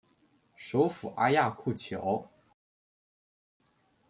[0.55, 2.27] 首府阿亚库乔。